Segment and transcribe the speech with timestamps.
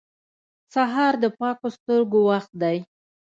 [0.73, 2.77] سهار د پاکو سترګو وخت دی.